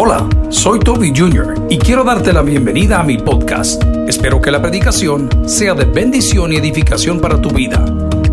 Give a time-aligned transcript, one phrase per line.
[0.00, 1.66] Hola, soy Toby Jr.
[1.68, 3.82] y quiero darte la bienvenida a mi podcast.
[4.06, 7.84] Espero que la predicación sea de bendición y edificación para tu vida.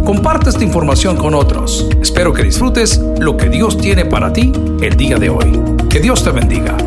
[0.05, 1.89] Comparte esta información con otros.
[1.99, 5.59] Espero que disfrutes lo que Dios tiene para ti el día de hoy.
[5.89, 6.78] Que Dios te bendiga.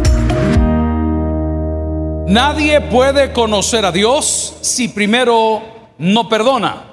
[2.29, 5.61] Nadie puede conocer a Dios si primero
[5.99, 6.85] no perdona.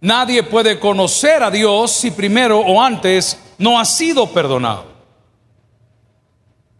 [0.00, 4.93] Nadie puede conocer a Dios si primero o antes no ha sido perdonado.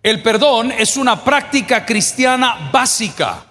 [0.05, 3.43] El perdón es una práctica cristiana básica.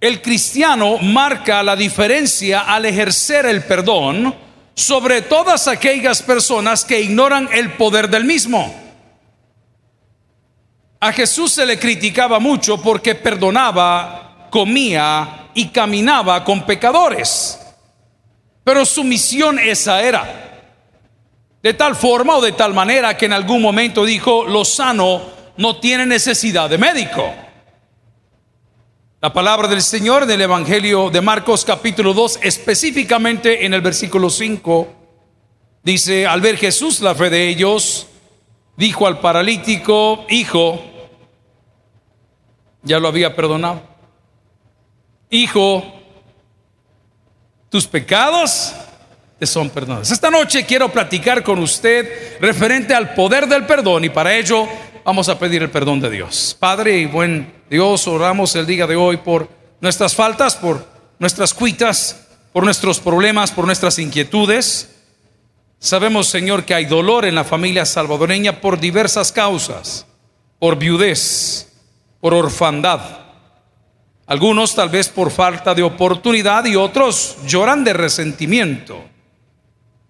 [0.00, 4.34] El cristiano marca la diferencia al ejercer el perdón
[4.74, 8.74] sobre todas aquellas personas que ignoran el poder del mismo.
[10.98, 17.56] A Jesús se le criticaba mucho porque perdonaba, comía y caminaba con pecadores.
[18.64, 20.51] Pero su misión esa era.
[21.62, 25.22] De tal forma o de tal manera que en algún momento dijo, lo sano
[25.56, 27.32] no tiene necesidad de médico.
[29.20, 34.28] La palabra del Señor en el Evangelio de Marcos capítulo 2, específicamente en el versículo
[34.28, 34.88] 5,
[35.84, 38.08] dice, al ver Jesús la fe de ellos,
[38.76, 40.82] dijo al paralítico, hijo,
[42.82, 43.82] ya lo había perdonado,
[45.30, 45.84] hijo,
[47.70, 48.74] tus pecados
[49.46, 50.10] son perdonados.
[50.10, 54.68] Esta noche quiero platicar con usted referente al poder del perdón y para ello
[55.04, 56.56] vamos a pedir el perdón de Dios.
[56.58, 59.48] Padre y buen Dios, oramos el día de hoy por
[59.80, 60.86] nuestras faltas, por
[61.18, 64.90] nuestras cuitas, por nuestros problemas, por nuestras inquietudes.
[65.78, 70.06] Sabemos, Señor, que hay dolor en la familia salvadoreña por diversas causas,
[70.58, 71.72] por viudez,
[72.20, 73.00] por orfandad,
[74.26, 79.11] algunos tal vez por falta de oportunidad y otros lloran de resentimiento.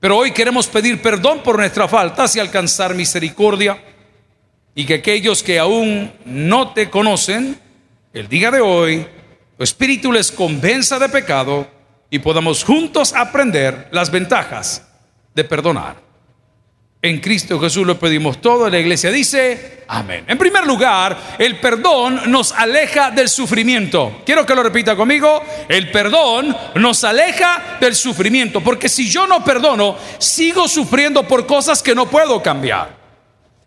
[0.03, 3.81] Pero hoy queremos pedir perdón por nuestras faltas y alcanzar misericordia.
[4.75, 7.56] Y que aquellos que aún no te conocen,
[8.12, 9.06] el día de hoy,
[9.56, 11.69] tu espíritu les convenza de pecado
[12.11, 14.85] y podamos juntos aprender las ventajas
[15.36, 15.95] de perdonar.
[17.05, 18.70] En Cristo Jesús lo pedimos todo.
[18.70, 20.24] La iglesia dice, amén.
[20.29, 24.23] En primer lugar, el perdón nos aleja del sufrimiento.
[24.24, 25.42] Quiero que lo repita conmigo.
[25.68, 28.61] El perdón nos aleja del sufrimiento.
[28.61, 33.02] Porque si yo no perdono, sigo sufriendo por cosas que no puedo cambiar.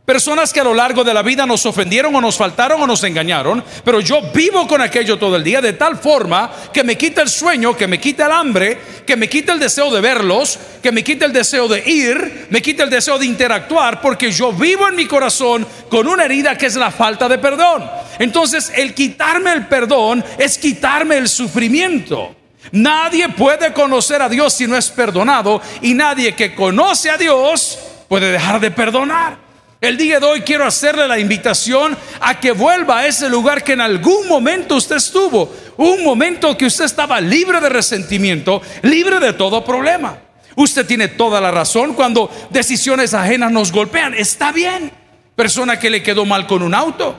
[0.05, 3.03] Personas que a lo largo de la vida nos ofendieron o nos faltaron o nos
[3.03, 7.23] engañaron, pero yo vivo con aquello todo el día de tal forma que me quita
[7.23, 10.91] el sueño, que me quita el hambre, que me quita el deseo de verlos, que
[10.91, 14.87] me quita el deseo de ir, me quita el deseo de interactuar, porque yo vivo
[14.87, 17.89] en mi corazón con una herida que es la falta de perdón.
[18.19, 22.35] Entonces el quitarme el perdón es quitarme el sufrimiento.
[22.73, 27.79] Nadie puede conocer a Dios si no es perdonado y nadie que conoce a Dios
[28.07, 29.44] puede dejar de perdonar.
[29.85, 33.73] El día de hoy quiero hacerle la invitación a que vuelva a ese lugar que
[33.73, 39.33] en algún momento usted estuvo, un momento que usted estaba libre de resentimiento, libre de
[39.33, 40.17] todo problema.
[40.55, 44.15] Usted tiene toda la razón cuando decisiones ajenas nos golpean.
[44.15, 44.91] Está bien.
[45.35, 47.15] Persona que le quedó mal con un auto.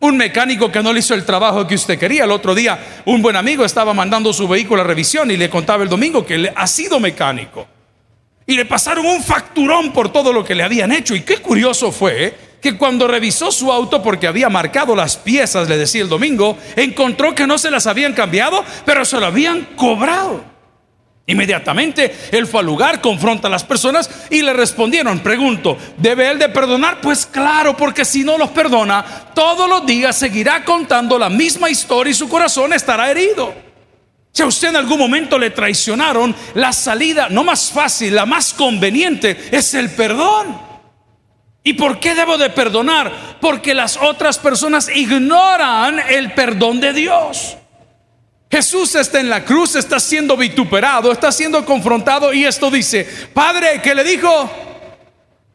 [0.00, 2.24] Un mecánico que no le hizo el trabajo que usted quería.
[2.24, 5.84] El otro día un buen amigo estaba mandando su vehículo a revisión y le contaba
[5.84, 7.66] el domingo que ha sido mecánico
[8.50, 11.14] y le pasaron un facturón por todo lo que le habían hecho.
[11.14, 12.34] Y qué curioso fue ¿eh?
[12.60, 17.32] que cuando revisó su auto, porque había marcado las piezas, le decía el domingo, encontró
[17.32, 20.42] que no se las habían cambiado, pero se lo habían cobrado.
[21.26, 26.40] Inmediatamente él fue al lugar, confronta a las personas y le respondieron, pregunto, ¿debe él
[26.40, 27.00] de perdonar?
[27.00, 32.10] Pues claro, porque si no los perdona, todos los días seguirá contando la misma historia
[32.10, 33.69] y su corazón estará herido.
[34.32, 38.54] Si a usted en algún momento le traicionaron, la salida no más fácil, la más
[38.54, 40.58] conveniente es el perdón.
[41.62, 43.38] ¿Y por qué debo de perdonar?
[43.40, 47.56] Porque las otras personas ignoran el perdón de Dios.
[48.50, 53.80] Jesús está en la cruz, está siendo vituperado, está siendo confrontado y esto dice, Padre,
[53.82, 54.50] ¿qué le dijo?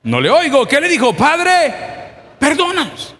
[0.04, 1.14] No le oigo, ¿qué le dijo?
[1.14, 1.74] Padre,
[2.40, 3.15] perdónanos.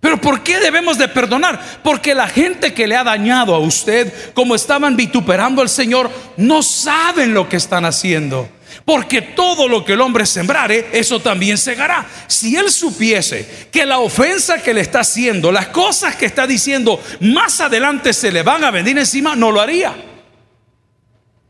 [0.00, 1.60] Pero ¿por qué debemos de perdonar?
[1.82, 6.62] Porque la gente que le ha dañado a usted, como estaban vituperando al Señor, no
[6.62, 8.48] saben lo que están haciendo.
[8.84, 12.06] Porque todo lo que el hombre sembrare, eso también segará.
[12.28, 17.02] Si él supiese que la ofensa que le está haciendo, las cosas que está diciendo,
[17.20, 19.94] más adelante se le van a venir encima, no lo haría.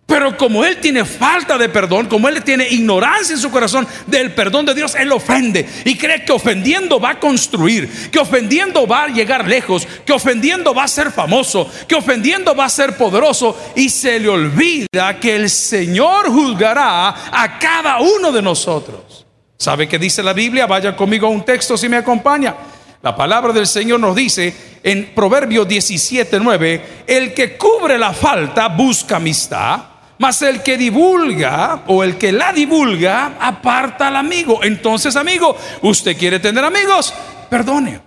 [0.07, 4.33] Pero como él tiene falta de perdón, como él tiene ignorancia en su corazón del
[4.35, 9.05] perdón de Dios, él ofende y cree que ofendiendo va a construir, que ofendiendo va
[9.05, 13.59] a llegar lejos, que ofendiendo va a ser famoso, que ofendiendo va a ser poderoso
[13.75, 19.27] y se le olvida que el Señor juzgará a cada uno de nosotros.
[19.59, 20.67] ¿Sabe qué dice la Biblia?
[20.67, 22.55] Vaya conmigo a un texto si me acompaña.
[23.03, 28.69] La palabra del Señor nos dice en Proverbio 17, 9, el que cubre la falta
[28.69, 34.63] busca amistad, mas el que divulga o el que la divulga aparta al amigo.
[34.63, 37.13] Entonces, amigo, usted quiere tener amigos,
[37.51, 38.01] perdone.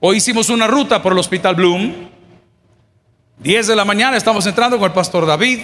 [0.00, 2.08] Hoy hicimos una ruta por el Hospital Bloom.
[3.38, 5.60] 10 de la mañana estamos entrando con el pastor David.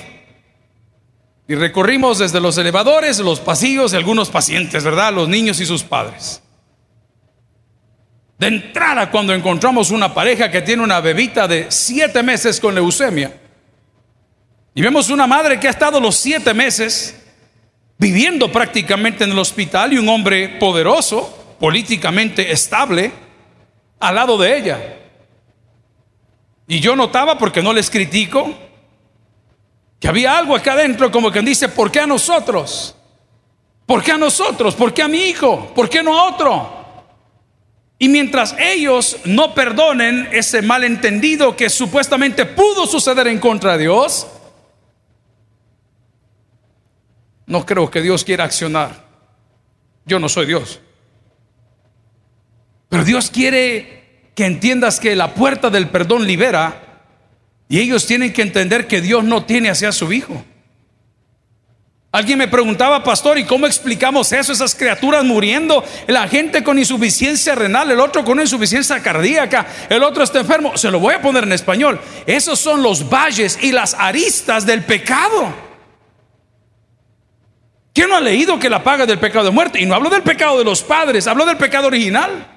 [1.47, 5.13] Y recorrimos desde los elevadores, los pasillos de algunos pacientes, ¿verdad?
[5.13, 6.43] Los niños y sus padres.
[8.39, 13.33] De entrada, cuando encontramos una pareja que tiene una bebita de siete meses con leucemia,
[14.75, 17.15] y vemos una madre que ha estado los siete meses
[17.97, 23.13] viviendo prácticamente en el hospital y un hombre poderoso, políticamente estable,
[24.01, 24.97] al lado de ella.
[26.67, 28.53] Y yo notaba, porque no les critico,
[30.01, 32.97] que había algo acá adentro como quien dice, ¿por qué a nosotros?
[33.87, 34.75] ¿Por qué a nosotros?
[34.75, 35.73] ¿Por qué a mi hijo?
[35.75, 36.85] ¿Por qué no a otro?
[37.99, 44.27] Y mientras ellos no perdonen ese malentendido que supuestamente pudo suceder en contra de Dios,
[47.47, 49.05] no creo que Dios quiera accionar.
[50.07, 50.81] Yo no soy Dios.
[52.89, 57.03] Pero Dios quiere que entiendas que la puerta del perdón libera
[57.69, 60.45] y ellos tienen que entender que Dios no tiene hacia su hijo.
[62.13, 64.53] Alguien me preguntaba, pastor, ¿y cómo explicamos eso?
[64.53, 70.23] Esas criaturas muriendo, la gente con insuficiencia renal, el otro con insuficiencia cardíaca, el otro
[70.23, 70.77] está enfermo.
[70.77, 72.01] Se lo voy a poner en español.
[72.25, 75.53] Esos son los valles y las aristas del pecado.
[77.95, 79.81] ¿Quién no ha leído que la paga del pecado de muerte?
[79.81, 82.54] Y no hablo del pecado de los padres, hablo del pecado original.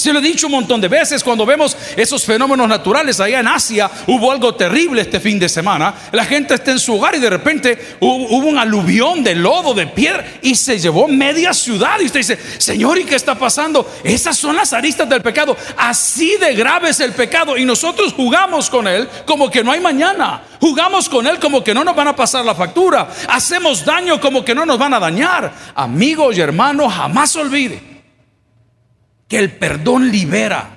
[0.00, 3.46] Se lo he dicho un montón de veces cuando vemos esos fenómenos naturales allá en
[3.46, 5.92] Asia, hubo algo terrible este fin de semana.
[6.12, 9.88] La gente está en su hogar y de repente hubo, un aluvión de lodo, de
[9.88, 12.00] piedra y se llevó media ciudad.
[12.00, 13.86] Y usted dice, Señor, ¿y qué está pasando?
[14.02, 15.54] Esas son las aristas del pecado.
[15.76, 19.80] Así de grave es el pecado y nosotros jugamos con él como que no hay
[19.80, 20.44] mañana.
[20.62, 23.06] Jugamos con él como que no nos van a pasar la factura.
[23.28, 25.52] Hacemos daño como que no nos van a dañar.
[25.74, 27.89] Amigos y hermanos, jamás olvide
[29.30, 30.76] que el perdón libera.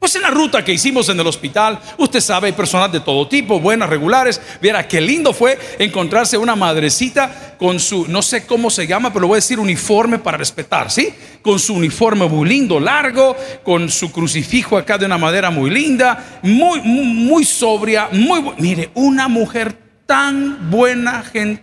[0.00, 3.28] Pues en la ruta que hicimos en el hospital, usted sabe, hay personas de todo
[3.28, 4.40] tipo, buenas, regulares.
[4.60, 9.20] Viera qué lindo fue encontrarse una madrecita con su, no sé cómo se llama, pero
[9.20, 11.14] lo voy a decir uniforme para respetar, ¿sí?
[11.40, 16.40] Con su uniforme muy lindo, largo, con su crucifijo acá de una madera muy linda,
[16.42, 21.62] muy, muy, sobria, muy, mire, una mujer tan buena gente.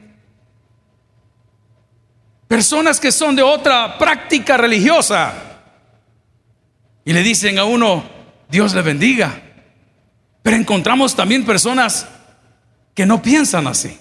[2.48, 5.49] Personas que son de otra práctica religiosa
[7.06, 8.04] y le dicen a uno,
[8.50, 9.42] Dios le bendiga.
[10.42, 12.08] Pero encontramos también personas
[12.94, 13.98] que no piensan así.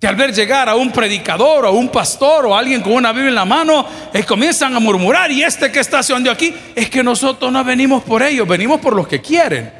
[0.00, 3.28] Que al ver llegar a un predicador o un pastor o alguien con una Biblia
[3.28, 7.02] en la mano, eh, comienzan a murmurar, y este que está haciendo aquí, es que
[7.02, 9.72] nosotros no venimos por ellos, venimos por los que quieren.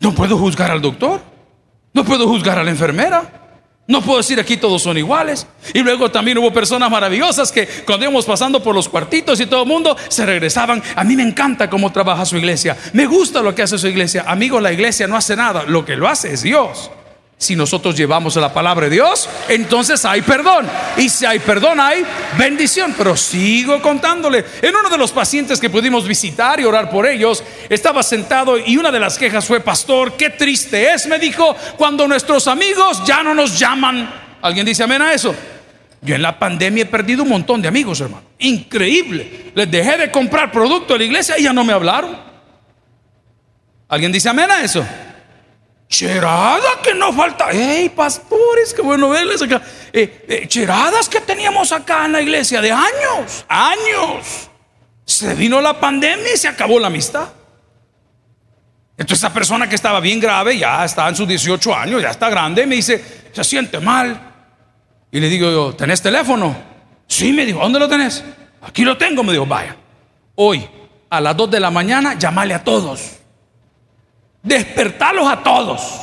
[0.00, 1.22] No puedo juzgar al doctor,
[1.94, 3.45] no puedo juzgar a la enfermera,
[3.88, 5.46] no puedo decir aquí todos son iguales.
[5.72, 9.62] Y luego también hubo personas maravillosas que cuando íbamos pasando por los cuartitos y todo
[9.62, 10.82] el mundo se regresaban.
[10.96, 12.76] A mí me encanta cómo trabaja su iglesia.
[12.92, 14.24] Me gusta lo que hace su iglesia.
[14.26, 15.62] Amigo, la iglesia no hace nada.
[15.62, 16.90] Lo que lo hace es Dios.
[17.38, 20.66] Si nosotros llevamos la palabra de Dios, entonces hay perdón.
[20.96, 22.02] Y si hay perdón, hay
[22.38, 22.94] bendición.
[22.96, 24.42] Pero sigo contándole.
[24.62, 28.78] En uno de los pacientes que pudimos visitar y orar por ellos, estaba sentado y
[28.78, 33.22] una de las quejas fue, pastor, qué triste es, me dijo, cuando nuestros amigos ya
[33.22, 34.10] no nos llaman.
[34.40, 35.34] ¿Alguien dice amén a eso?
[36.00, 38.24] Yo en la pandemia he perdido un montón de amigos, hermano.
[38.38, 39.52] Increíble.
[39.54, 42.16] Les dejé de comprar producto de la iglesia y ya no me hablaron.
[43.88, 44.84] ¿Alguien dice amén a eso?
[45.88, 47.50] Cherada que no falta.
[47.50, 48.74] ¡Ey, pastores!
[48.74, 49.62] Qué bueno verles acá.
[49.92, 54.50] Eh, eh, cheradas que teníamos acá en la iglesia de años, años.
[55.04, 57.28] Se vino la pandemia y se acabó la amistad.
[58.98, 62.30] Entonces, esa persona que estaba bien grave, ya está en sus 18 años, ya está
[62.30, 64.32] grande, me dice, se siente mal.
[65.12, 66.56] Y le digo ¿tenés teléfono?
[67.06, 68.24] Sí, me dijo, ¿dónde lo tenés?
[68.62, 69.76] Aquí lo tengo, me dijo, vaya.
[70.34, 70.66] Hoy,
[71.10, 73.16] a las 2 de la mañana, llamale a todos
[74.46, 76.00] despertarlos a todos.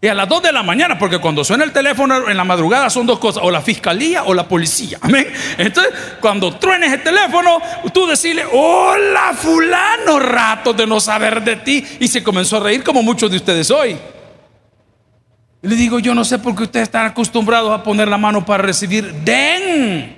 [0.00, 2.88] Y a las 2 de la mañana, porque cuando suena el teléfono en la madrugada
[2.88, 4.98] son dos cosas, o la fiscalía o la policía.
[5.02, 5.26] Amén.
[5.58, 7.60] Entonces, cuando truenes el teléfono,
[7.92, 11.84] tú decirle, hola fulano, rato de no saber de ti.
[11.98, 13.98] Y se comenzó a reír como muchos de ustedes hoy.
[15.62, 18.62] Le digo, yo no sé por qué ustedes están acostumbrados a poner la mano para
[18.62, 19.12] recibir.
[19.12, 20.17] Den.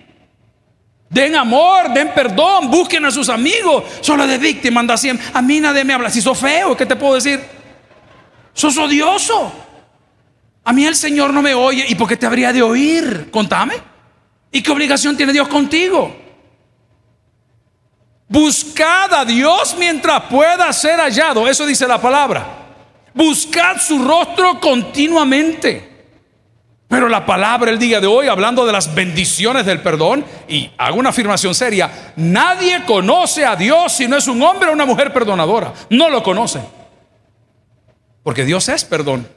[1.10, 3.82] Den amor, den perdón, busquen a sus amigos.
[4.00, 5.26] Solo de víctima anda siempre.
[5.34, 6.08] A mí nadie me habla.
[6.08, 7.40] Si sos feo, ¿qué te puedo decir?
[8.54, 9.52] Sos odioso.
[10.62, 11.84] A mí el Señor no me oye.
[11.88, 13.28] ¿Y por qué te habría de oír?
[13.32, 13.74] Contame.
[14.52, 16.16] ¿Y qué obligación tiene Dios contigo?
[18.28, 21.48] Buscad a Dios mientras pueda ser hallado.
[21.48, 22.46] Eso dice la palabra.
[23.12, 25.89] Buscad su rostro continuamente.
[26.90, 30.98] Pero la palabra el día de hoy, hablando de las bendiciones del perdón, y hago
[30.98, 35.12] una afirmación seria, nadie conoce a Dios si no es un hombre o una mujer
[35.12, 35.72] perdonadora.
[35.88, 36.60] No lo conoce.
[38.24, 39.28] Porque Dios es perdón.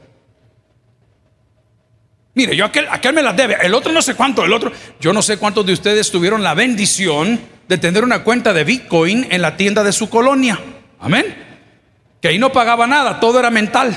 [2.34, 5.14] Mire, yo aquel, aquel me las debe, el otro no sé cuánto, el otro, yo
[5.14, 9.44] no sé cuántos de ustedes tuvieron la bendición de tener una cuenta de Bitcoin en
[9.44, 10.60] la tienda de su colonia.
[11.00, 11.53] Amén.
[12.24, 13.94] Que ahí no pagaba nada, todo era mental.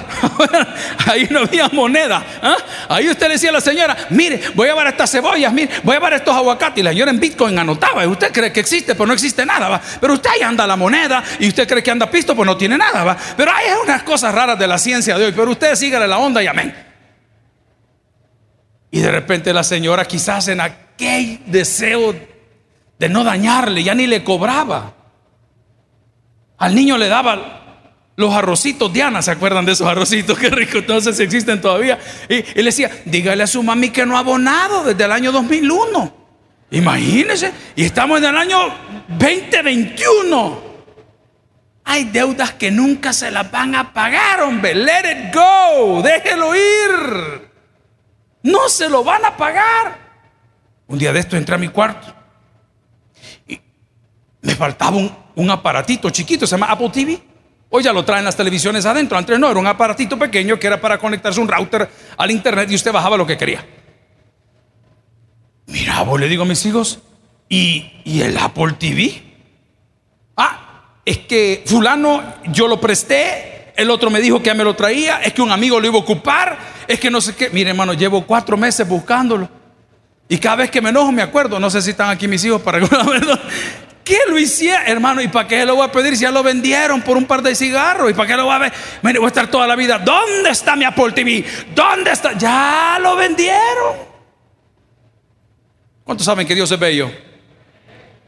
[1.07, 2.27] ahí no había moneda.
[2.43, 2.57] ¿ah?
[2.89, 5.93] Ahí usted le decía a la señora, mire, voy a llevar estas cebollas, mire, voy
[5.93, 6.79] a llevar estos aguacates.
[6.79, 8.03] Y la señora en Bitcoin anotaba.
[8.03, 9.69] Y usted cree que existe, pero no existe nada.
[9.69, 9.81] ¿va?
[10.01, 12.77] Pero usted ahí anda la moneda y usted cree que anda pisto, pues no tiene
[12.77, 13.05] nada.
[13.05, 13.17] ¿va?
[13.37, 15.31] Pero hay unas cosas raras de la ciencia de hoy.
[15.33, 16.75] Pero usted sígale la onda y amén.
[18.91, 22.13] Y de repente la señora quizás en aquel deseo
[22.99, 24.95] de no dañarle, ya ni le cobraba.
[26.59, 27.66] Al niño le daba
[28.17, 30.39] los arrocitos Diana, ¿se acuerdan de esos arrocitos?
[30.41, 31.99] Qué rico, no sé si existen todavía.
[32.29, 36.27] Y, le decía, dígale a su mami que no ha abonado desde el año 2001.
[36.71, 38.59] Imagínense, y estamos en el año
[39.09, 40.67] 2021.
[41.85, 44.75] Hay deudas que nunca se las van a pagar, hombre.
[44.75, 47.51] Let it go, déjelo ir.
[48.43, 50.07] No se lo van a pagar.
[50.89, 52.15] Un día de esto entré a mi cuarto
[53.47, 53.61] y
[54.41, 57.21] me faltaba un, un aparatito chiquito, se llama Apple TV.
[57.69, 59.19] Hoy ya lo traen las televisiones adentro.
[59.19, 62.75] Antes no, era un aparatito pequeño que era para conectarse un router al internet y
[62.75, 63.65] usted bajaba lo que quería.
[65.67, 67.01] Mira, vos le digo a mis hijos,
[67.49, 69.23] ¿y, ¿y el Apple TV?
[70.37, 74.75] Ah, es que fulano yo lo presté, el otro me dijo que ya me lo
[74.75, 77.51] traía, es que un amigo lo iba a ocupar, es que no sé qué.
[77.51, 79.49] Mire, hermano, llevo cuatro meses buscándolo.
[80.29, 82.63] Y cada vez que me enojo me acuerdo, no sé si están aquí mis hijos
[82.63, 82.87] para que
[84.07, 85.21] ¿Qué lo hiciera, hermano?
[85.21, 87.57] ¿Y para qué lo voy a pedir si ya lo vendieron por un par de
[87.57, 88.09] cigarros?
[88.09, 88.73] ¿Y para qué lo voy a ver?
[89.03, 89.99] Voy a estar toda la vida.
[89.99, 91.45] ¿Dónde está mi Apple?
[91.75, 92.39] ¿Dónde está?
[92.39, 93.97] Ya lo vendieron.
[96.05, 97.11] ¿Cuántos saben que Dios es bello?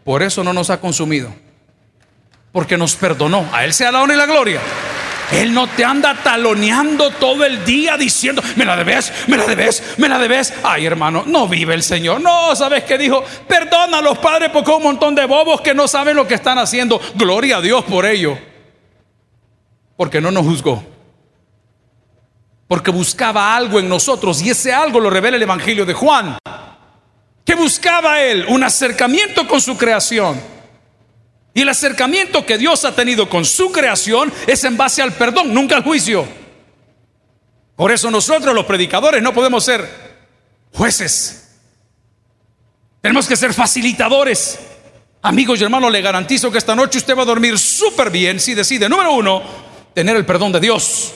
[0.03, 1.33] Por eso no nos ha consumido.
[2.51, 3.49] Porque nos perdonó.
[3.53, 4.61] A Él sea la honra y la gloria.
[5.33, 9.83] Él no te anda taloneando todo el día diciendo, me la debes, me la debes,
[9.99, 10.55] me la debes.
[10.63, 12.21] Ay, hermano, no vive el Señor.
[12.21, 13.23] No, ¿sabes qué dijo?
[13.47, 16.59] Perdona a los padres porque un montón de bobos que no saben lo que están
[16.59, 17.01] haciendo.
[17.15, 18.39] Gloria a Dios por ello.
[19.97, 20.83] Porque no nos juzgó.
[22.67, 26.39] Porque buscaba algo en nosotros y ese algo lo revela el Evangelio de Juan.
[27.45, 28.47] ¿Qué buscaba él?
[28.49, 30.58] Un acercamiento con su creación.
[31.59, 35.53] Y el acercamiento que Dios ha tenido con su creación es en base al perdón,
[35.53, 36.25] nunca al juicio.
[37.75, 39.91] Por eso nosotros los predicadores no podemos ser
[40.73, 41.59] jueces.
[43.01, 44.61] Tenemos que ser facilitadores.
[45.21, 48.55] Amigos y hermanos, le garantizo que esta noche usted va a dormir súper bien si
[48.55, 49.43] decide, número uno,
[49.95, 51.13] tener el perdón de Dios.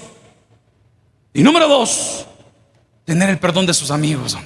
[1.35, 2.27] Y número dos,
[3.05, 4.37] tener el perdón de sus amigos.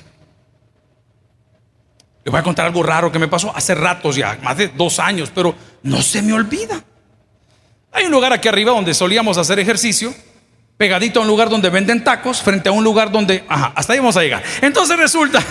[2.26, 4.98] Les voy a contar algo raro que me pasó hace ratos ya, más de dos
[4.98, 6.82] años, pero no se me olvida.
[7.92, 10.14] Hay un lugar aquí arriba donde solíamos hacer ejercicio,
[10.76, 13.98] pegadito a un lugar donde venden tacos, frente a un lugar donde, ajá, hasta ahí
[13.98, 14.42] vamos a llegar.
[14.60, 15.42] Entonces resulta,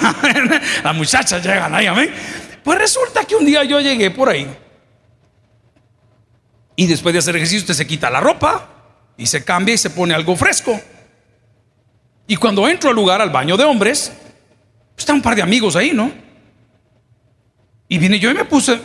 [0.84, 2.14] las muchachas llegan ahí, amén.
[2.64, 4.48] Pues resulta que un día yo llegué por ahí
[6.76, 8.70] y después de hacer ejercicio usted se quita la ropa
[9.18, 10.80] y se cambia y se pone algo fresco.
[12.28, 14.12] Y cuando entro al lugar, al baño de hombres,
[14.94, 16.12] pues está un par de amigos ahí, ¿no?
[17.88, 18.80] Y vine yo y me puse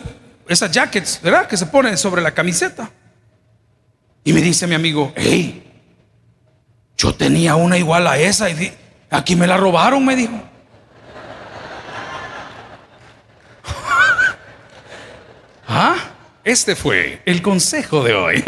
[0.50, 1.46] esas jackets, ¿verdad?
[1.46, 2.90] Que se ponen sobre la camiseta.
[4.24, 5.62] Y me dice mi amigo, hey,
[6.96, 8.76] yo tenía una igual a esa y
[9.10, 10.34] aquí me la robaron, me dijo.
[15.68, 15.94] ah,
[16.42, 18.44] este fue el consejo de hoy.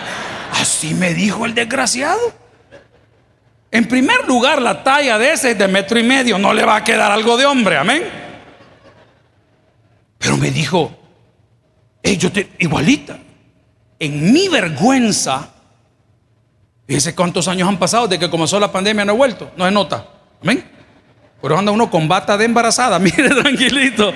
[0.52, 2.32] Así me dijo el desgraciado.
[3.70, 6.76] En primer lugar, la talla de ese es de metro y medio, no le va
[6.76, 8.04] a quedar algo de hombre, amén.
[10.16, 11.01] Pero me dijo,
[12.02, 13.18] yo te, igualita,
[13.98, 15.50] en mi vergüenza,
[16.86, 19.70] fíjese cuántos años han pasado desde que comenzó la pandemia, no he vuelto, no se
[19.70, 20.08] nota,
[20.42, 20.64] amén.
[21.40, 24.12] Pero anda uno con bata de embarazada, mire tranquilito.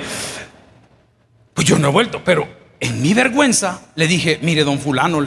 [1.55, 2.49] Pues yo no he vuelto, pero
[2.81, 5.27] en mi vergüenza le dije, mire, don fulano,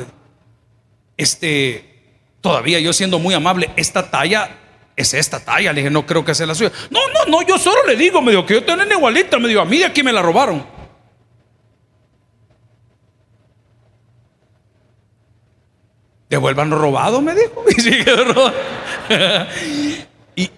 [1.17, 4.59] este, todavía yo siendo muy amable, esta talla
[4.99, 5.73] es esta talla.
[5.73, 6.71] Le dije, no creo que sea la suya.
[6.89, 9.39] No, no, no, yo solo le digo, me dijo, que yo tengo igualita.
[9.39, 10.65] Me dijo, a mí de aquí me la robaron.
[16.29, 17.63] Devuelvan robado, me dijo.
[20.35, 20.49] Y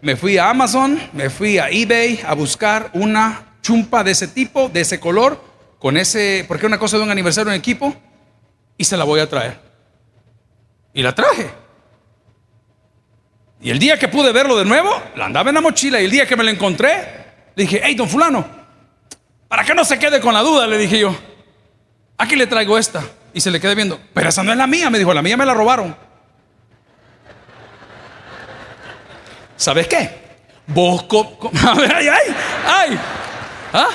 [0.00, 4.68] me fui a Amazon, me fui a eBay a buscar una chumpa de ese tipo,
[4.68, 5.40] de ese color,
[5.78, 7.94] con ese, porque una cosa de un aniversario en equipo,
[8.76, 9.60] y se la voy a traer.
[10.94, 11.50] Y la traje.
[13.60, 16.10] Y el día que pude verlo de nuevo, la andaba en la mochila, y el
[16.10, 16.90] día que me la encontré,
[17.54, 18.44] le dije, hey, don fulano,
[19.46, 21.14] para que no se quede con la duda, le dije yo,
[22.16, 23.02] aquí le traigo esta.
[23.34, 25.36] Y se le quedé viendo, pero esa no es la mía, me dijo, la mía
[25.36, 25.96] me la robaron.
[29.56, 30.22] ¿Sabes qué?
[30.66, 31.06] Vos,
[31.54, 32.36] ay, ay,
[32.66, 32.98] ay,
[33.72, 33.88] ¿ah?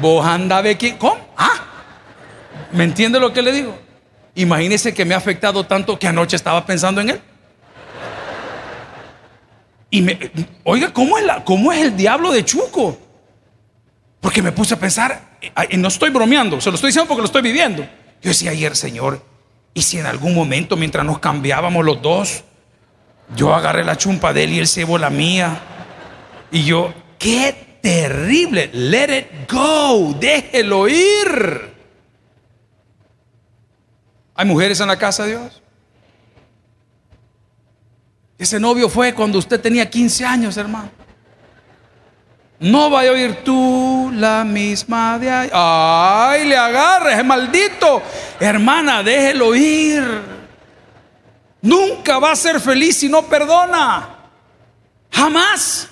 [0.00, 1.18] Vos anda a quién, ¿cómo?
[1.36, 1.54] ¿Ah?
[2.72, 3.78] ¿Me entiende lo que le digo?
[4.34, 7.20] Imagínese que me ha afectado tanto que anoche estaba pensando en él.
[9.90, 10.30] Y me,
[10.64, 12.98] oiga, ¿cómo es, la, ¿cómo es el diablo de Chuco?
[14.20, 15.38] Porque me puse a pensar,
[15.70, 17.82] y no estoy bromeando, se lo estoy diciendo porque lo estoy viviendo.
[18.20, 19.22] Yo decía ayer, Señor,
[19.74, 22.44] y si en algún momento mientras nos cambiábamos los dos,
[23.36, 25.60] yo agarré la chumpa de él y él se llevó la mía.
[26.50, 28.70] Y yo, qué terrible.
[28.72, 30.14] Let it go.
[30.18, 31.74] Déjelo ir.
[34.34, 35.62] ¿Hay mujeres en la casa de Dios?
[38.38, 40.90] Ese novio fue cuando usted tenía 15 años, hermano.
[42.60, 45.50] No vaya a oír tú la misma de ahí.
[45.52, 48.02] Ay, le agarres, maldito.
[48.40, 50.04] Hermana, déjelo ir.
[51.62, 54.08] Nunca va a ser feliz si no perdona.
[55.12, 55.88] Jamás.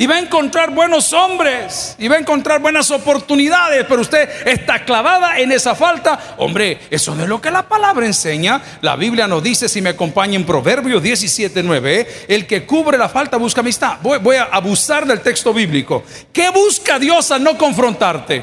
[0.00, 1.94] Y va a encontrar buenos hombres.
[1.98, 3.84] Y va a encontrar buenas oportunidades.
[3.86, 6.36] Pero usted está clavada en esa falta.
[6.38, 8.62] Hombre, eso no es lo que la palabra enseña.
[8.80, 13.10] La Biblia nos dice, si me acompaña en Proverbios 17, 9, el que cubre la
[13.10, 13.98] falta busca amistad.
[14.00, 16.02] Voy, voy a abusar del texto bíblico.
[16.32, 18.42] ¿Qué busca Dios al no confrontarte?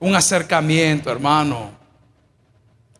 [0.00, 1.84] Un acercamiento, hermano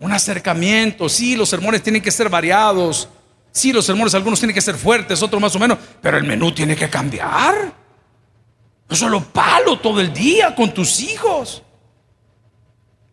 [0.00, 1.09] un acercamiento.
[1.09, 3.09] Sí, los sermones tienen que ser variados.
[3.54, 6.52] Sí, los sermones algunos tienen que ser fuertes, otros más o menos, pero el menú
[6.52, 7.73] tiene que cambiar.
[8.88, 11.62] No solo palo todo el día con tus hijos.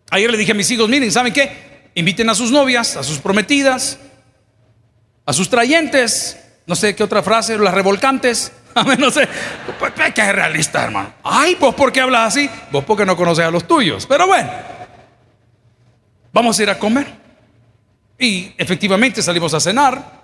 [0.10, 1.91] Ayer le dije a mis hijos, miren, ¿saben qué?
[1.93, 3.99] Inviten a sus novias, a sus prometidas,
[5.27, 8.51] a sus trayentes, no sé qué otra frase, las revolcantes.
[8.73, 9.27] No sé,
[9.77, 11.13] pues, pues, que es realista, hermano.
[11.23, 12.49] Ay, vos, ¿por qué hablas así?
[12.71, 14.06] Vos, porque no conoces a los tuyos.
[14.06, 14.49] Pero bueno,
[16.32, 17.06] vamos a ir a comer.
[18.17, 20.20] Y efectivamente salimos a cenar.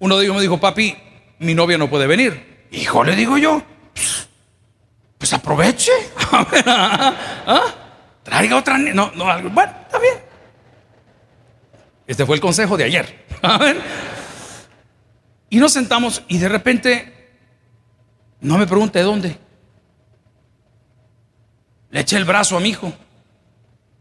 [0.00, 0.96] Uno de ellos me dijo, papi,
[1.38, 2.66] mi novia no puede venir.
[2.72, 3.62] Hijo, le digo yo,
[5.16, 5.92] pues aproveche.
[6.32, 7.74] ¿ah?
[8.22, 8.76] Traiga otra.
[8.78, 10.14] No, no, bueno, está bien.
[12.06, 13.26] Este fue el consejo de ayer.
[15.52, 17.32] Y nos sentamos y de repente,
[18.40, 19.36] no me pregunte dónde.
[21.90, 22.92] Le eché el brazo a mi hijo.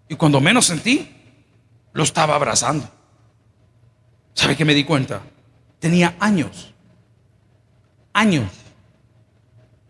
[0.07, 1.09] Y cuando menos sentí,
[1.91, 2.88] lo estaba abrazando.
[4.35, 5.21] ¿Sabe qué me di cuenta?
[5.80, 6.74] Tenía años,
[8.13, 8.52] años,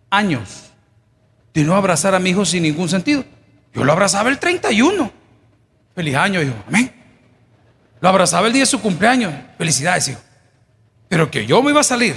[0.09, 0.71] años
[1.53, 3.25] de no abrazar a mi hijo sin ningún sentido.
[3.73, 5.11] Yo lo abrazaba el 31.
[5.95, 6.55] Feliz año, hijo.
[6.67, 6.93] Amén.
[8.01, 9.33] Lo abrazaba el día de su cumpleaños.
[9.57, 10.19] Felicidades, hijo.
[11.07, 12.15] Pero que yo me iba a salir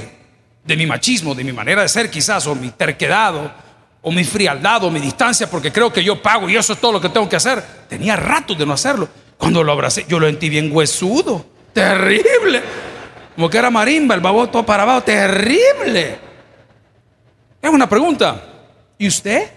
[0.65, 3.55] de mi machismo, de mi manera de ser quizás, o mi terquedad,
[4.03, 6.93] o, mi frialdad, o mi distancia, porque creo que yo pago y eso es todo
[6.93, 7.63] lo que tengo que hacer.
[7.89, 9.09] Tenía rato de no hacerlo.
[9.39, 11.45] Cuando lo abracé, yo lo sentí bien huesudo.
[11.73, 12.63] Terrible.
[13.35, 15.03] Como que era marimba, el babo todo para abajo.
[15.03, 16.19] Terrible.
[17.61, 18.43] Es una pregunta.
[18.99, 19.51] ¿Y usted?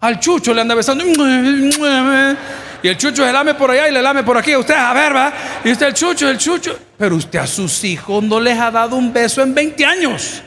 [0.00, 1.04] Al chucho le anda besando.
[1.04, 4.56] Y el chucho se lame por allá y le lame por aquí.
[4.56, 5.32] Usted, a ver, va.
[5.64, 6.78] Y usted, el chucho, el chucho.
[6.98, 10.42] Pero usted a sus hijos no les ha dado un beso en 20 años.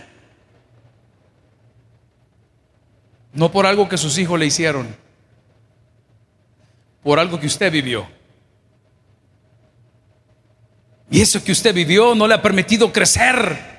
[3.34, 5.06] No por algo que sus hijos le hicieron
[7.06, 8.08] por algo que usted vivió.
[11.10, 13.76] Y eso que usted vivió no le ha permitido crecer.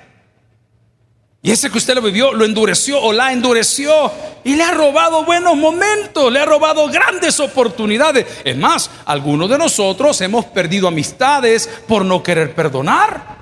[1.41, 4.11] Y ese que usted lo vivió lo endureció o la endureció
[4.43, 8.25] y le ha robado buenos momentos, le ha robado grandes oportunidades.
[8.43, 13.37] Es más, algunos de nosotros hemos perdido amistades por no querer perdonar.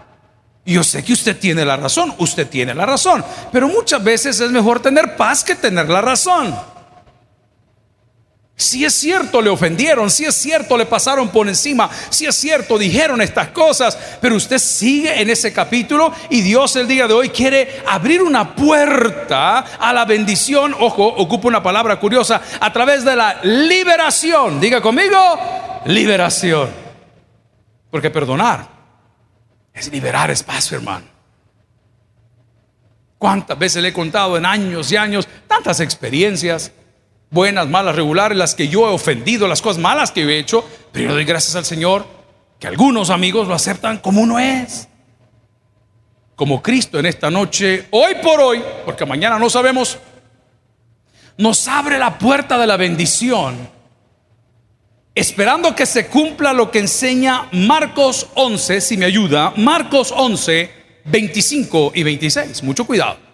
[0.65, 4.39] Y yo sé que usted tiene la razón, usted tiene la razón, pero muchas veces
[4.39, 6.55] es mejor tener paz que tener la razón.
[8.57, 12.77] Si es cierto, le ofendieron, si es cierto, le pasaron por encima, si es cierto,
[12.77, 17.29] dijeron estas cosas, pero usted sigue en ese capítulo y Dios el día de hoy
[17.29, 23.17] quiere abrir una puerta a la bendición, ojo, ocupa una palabra curiosa, a través de
[23.17, 24.61] la liberación.
[24.61, 25.17] Diga conmigo,
[25.87, 26.69] liberación.
[27.91, 28.69] Porque perdonar
[29.73, 31.07] es liberar espacio, hermano.
[33.17, 36.71] ¿Cuántas veces le he contado en años y años tantas experiencias?
[37.29, 40.67] Buenas, malas, regulares, las que yo he ofendido, las cosas malas que yo he hecho,
[40.91, 42.05] pero yo doy gracias al Señor
[42.59, 44.87] que algunos amigos lo aceptan como uno es.
[46.35, 49.97] Como Cristo en esta noche, hoy por hoy, porque mañana no sabemos,
[51.37, 53.69] nos abre la puerta de la bendición,
[55.13, 60.71] esperando que se cumpla lo que enseña Marcos 11, si me ayuda, Marcos 11,
[61.05, 62.63] 25 y 26.
[62.63, 63.24] Mucho cuidado.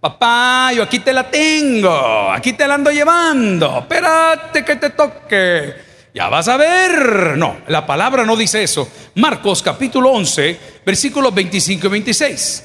[0.00, 5.88] Papá, yo aquí te la tengo, aquí te la ando llevando, espérate que te toque.
[6.14, 7.36] Ya vas a ver.
[7.36, 8.88] No, la palabra no dice eso.
[9.16, 12.64] Marcos capítulo 11, versículos 25 y 26.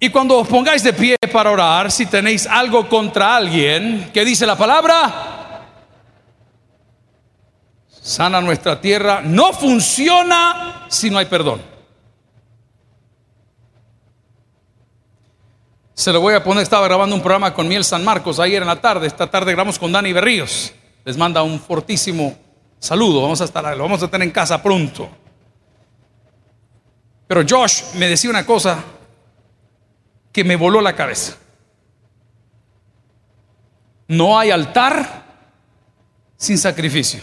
[0.00, 4.44] Y cuando os pongáis de pie para orar, si tenéis algo contra alguien, ¿qué dice
[4.44, 5.68] la palabra?
[7.88, 9.22] Sana nuestra tierra.
[9.22, 11.71] No funciona si no hay perdón.
[15.94, 18.68] Se lo voy a poner, estaba grabando un programa con Miel San Marcos ayer en
[18.68, 20.72] la tarde, esta tarde grabamos con Dani Berríos.
[21.04, 22.36] Les manda un fortísimo
[22.78, 25.08] saludo, vamos a estar, vamos a tener en casa pronto.
[27.26, 28.82] Pero Josh me decía una cosa
[30.32, 31.36] que me voló la cabeza.
[34.08, 35.24] No hay altar
[36.36, 37.20] sin sacrificio.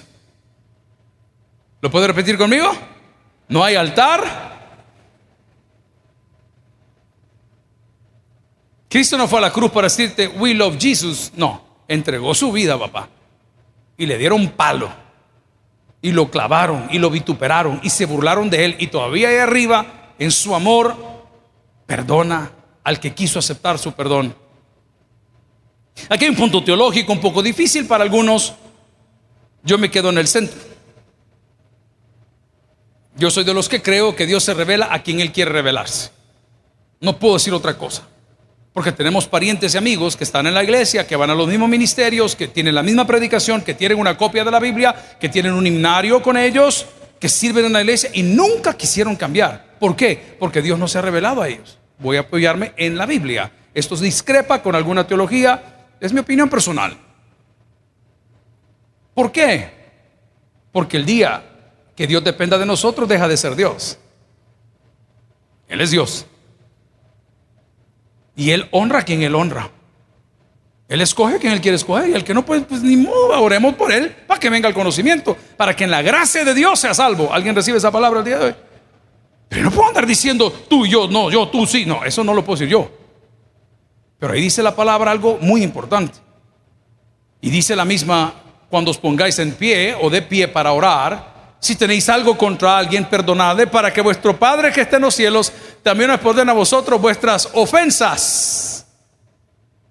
[1.81, 2.71] ¿Lo puede repetir conmigo?
[3.47, 4.58] No hay altar.
[8.89, 11.31] Cristo no fue a la cruz para decirte, we love Jesus.
[11.35, 13.07] No, entregó su vida, papá.
[13.97, 14.91] Y le dieron palo.
[16.01, 18.75] Y lo clavaron y lo vituperaron y se burlaron de él.
[18.79, 20.95] Y todavía ahí arriba, en su amor,
[21.85, 22.51] perdona
[22.83, 24.33] al que quiso aceptar su perdón.
[26.07, 28.53] Aquí hay un punto teológico un poco difícil para algunos.
[29.61, 30.57] Yo me quedo en el centro.
[33.17, 36.11] Yo soy de los que creo que Dios se revela a quien Él quiere revelarse.
[37.01, 38.07] No puedo decir otra cosa.
[38.73, 41.69] Porque tenemos parientes y amigos que están en la iglesia, que van a los mismos
[41.69, 45.53] ministerios, que tienen la misma predicación, que tienen una copia de la Biblia, que tienen
[45.53, 46.85] un himnario con ellos,
[47.19, 49.75] que sirven en la iglesia y nunca quisieron cambiar.
[49.79, 50.35] ¿Por qué?
[50.39, 53.51] Porque Dios no se ha revelado a ellos voy a apoyarme en la Biblia.
[53.73, 56.97] Esto discrepa con alguna teología, es mi opinión personal.
[59.13, 59.69] ¿Por qué?
[60.71, 61.43] Porque el día
[61.95, 63.99] que Dios dependa de nosotros deja de ser Dios.
[65.67, 66.25] Él es Dios.
[68.39, 69.69] Y Él honra a quien Él honra.
[70.87, 73.37] Él escoge a quien Él quiere escoger y el que no puede, pues ni modo,
[73.41, 76.79] oremos por Él para que venga el conocimiento, para que en la gracia de Dios
[76.79, 77.33] sea salvo.
[77.33, 78.55] ¿Alguien recibe esa palabra el día de hoy?
[79.49, 82.45] Pero no puedo andar diciendo tú yo, no, yo, tú sí, no, eso no lo
[82.45, 82.89] puedo decir yo.
[84.17, 86.19] Pero ahí dice la palabra algo muy importante.
[87.41, 88.35] Y dice la misma,
[88.69, 91.28] cuando os pongáis en pie o de pie para orar,
[91.59, 95.51] si tenéis algo contra alguien, perdonadle para que vuestro Padre que esté en los cielos
[95.83, 98.85] también os perdone a vosotros vuestras ofensas.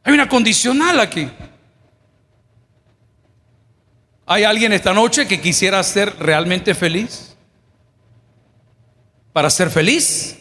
[0.03, 1.31] Hay una condicional aquí.
[4.25, 7.37] ¿Hay alguien esta noche que quisiera ser realmente feliz?
[9.33, 10.39] Para ser feliz,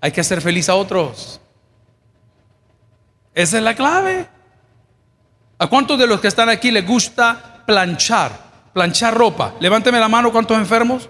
[0.00, 1.40] hay que hacer feliz a otros.
[3.34, 4.28] Esa es la clave.
[5.58, 8.49] ¿A cuántos de los que están aquí les gusta planchar?
[8.72, 9.54] Planchar ropa.
[9.60, 11.08] Levánteme la mano, ¿cuántos enfermos?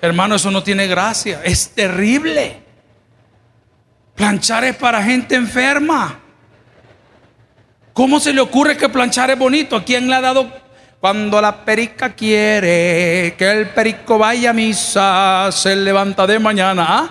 [0.00, 1.40] Hermano, eso no tiene gracia.
[1.44, 2.62] Es terrible.
[4.14, 6.18] Planchar es para gente enferma.
[7.92, 9.76] ¿Cómo se le ocurre que planchar es bonito?
[9.76, 10.62] ¿A quién le ha dado
[11.02, 16.86] cuando la perica quiere que el perico vaya a misa, se levanta de mañana.
[16.88, 17.10] ¿ah?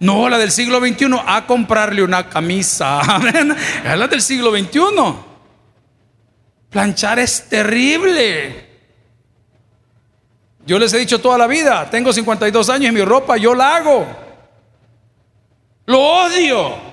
[0.00, 3.00] No, la del siglo XXI, a comprarle una camisa.
[3.84, 5.29] Es la del siglo XXI.
[6.70, 8.68] Planchar es terrible.
[10.64, 13.76] Yo les he dicho toda la vida, tengo 52 años y mi ropa yo la
[13.76, 14.06] hago.
[15.86, 16.90] Lo odio.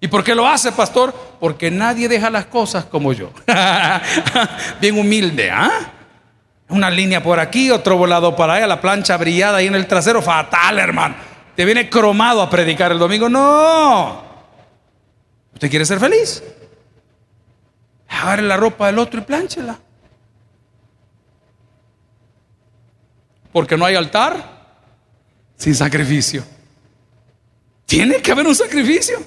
[0.00, 1.14] ¿Y por qué lo hace, pastor?
[1.38, 3.30] Porque nadie deja las cosas como yo.
[4.80, 5.92] Bien humilde, ¿ah?
[6.68, 10.20] Una línea por aquí, otro volado para allá, la plancha brillada ahí en el trasero,
[10.20, 11.14] fatal, hermano.
[11.54, 13.28] Te viene cromado a predicar el domingo.
[13.28, 14.24] No.
[15.54, 16.42] ¿Usted quiere ser feliz?
[18.12, 19.78] Agarre la ropa del otro y plánchela.
[23.52, 24.62] Porque no hay altar
[25.56, 26.44] sin sacrificio.
[27.86, 29.18] Tiene que haber un sacrificio.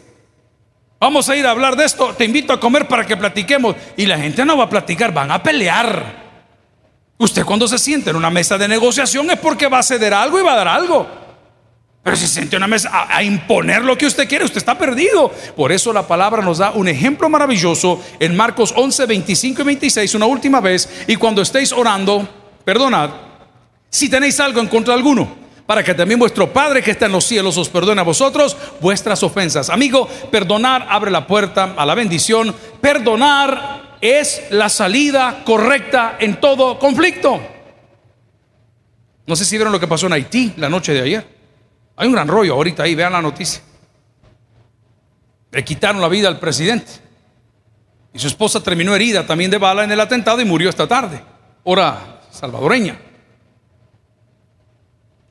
[0.99, 2.13] Vamos a ir a hablar de esto.
[2.13, 3.75] Te invito a comer para que platiquemos.
[3.97, 6.23] Y la gente no va a platicar, van a pelear.
[7.17, 10.39] Usted cuando se siente en una mesa de negociación es porque va a ceder algo
[10.39, 11.24] y va a dar algo.
[12.05, 14.59] Pero si se siente en una mesa a, a, imponer lo que usted quiere, usted
[14.59, 15.33] está perdido.
[15.55, 20.13] Por eso la palabra nos da un ejemplo maravilloso en Marcos 11, 25 y 26,
[20.13, 20.87] una última vez.
[21.07, 22.29] Y cuando estéis orando,
[22.63, 23.09] perdonad,
[23.89, 27.11] si tenéis algo en contra de alguno para que también vuestro Padre que está en
[27.11, 29.71] los cielos os perdone a vosotros vuestras ofensas.
[29.71, 32.55] Amigo, perdonar abre la puerta a la bendición.
[32.79, 37.41] Perdonar es la salida correcta en todo conflicto.
[39.25, 41.34] No sé si vieron lo que pasó en Haití la noche de ayer.
[41.95, 43.61] Hay un gran rollo ahorita ahí, vean la noticia.
[45.51, 46.91] Le quitaron la vida al presidente.
[48.13, 51.21] Y su esposa terminó herida también de bala en el atentado y murió esta tarde.
[51.63, 52.99] Hora salvadoreña.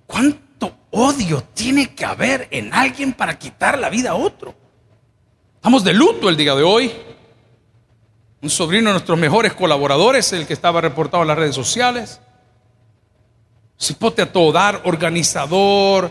[0.06, 4.54] ¿Cuánto odio tiene que haber en alguien para quitar la vida a otro?
[5.56, 6.92] Estamos de luto el día de hoy.
[8.40, 12.20] Un sobrino de nuestros mejores colaboradores, el que estaba reportado en las redes sociales.
[13.80, 16.10] Cipote a todo dar, organizador,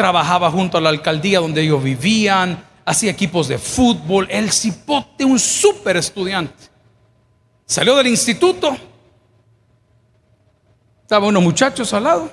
[0.00, 5.38] trabajaba junto a la alcaldía donde ellos vivían, hacía equipos de fútbol, el cipote, un
[5.38, 6.70] súper estudiante.
[7.66, 8.74] Salió del instituto,
[11.02, 12.32] estaban unos muchachos al lado,